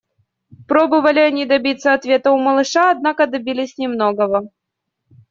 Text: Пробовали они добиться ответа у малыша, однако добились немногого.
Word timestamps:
Пробовали 0.67 1.19
они 1.19 1.45
добиться 1.45 1.93
ответа 1.93 2.31
у 2.31 2.39
малыша, 2.39 2.89
однако 2.89 3.27
добились 3.27 3.77
немногого. 3.77 4.49